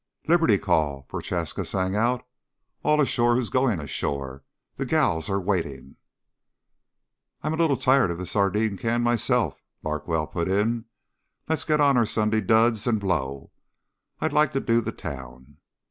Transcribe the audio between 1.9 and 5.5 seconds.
out. "All ashore who's going ashore. The gals are